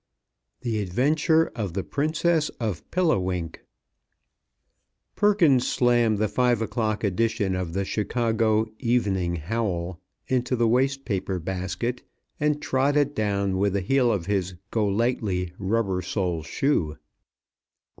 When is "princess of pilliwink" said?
1.83-3.63